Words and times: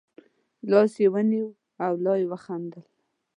لاس 0.71 0.93
یې 1.01 1.07
ونیو 1.13 1.47
او 1.85 1.93
لا 2.03 2.13
یې 2.19 2.27
خندل. 2.43 2.83